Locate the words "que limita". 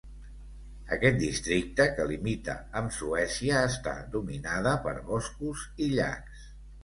1.99-2.55